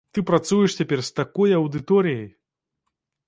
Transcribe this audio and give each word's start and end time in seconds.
Ты 0.17 0.21
працуеш 0.29 0.77
цяпер 0.79 1.03
з 1.09 1.11
такой 1.19 1.53
аўдыторыяй! 1.59 2.25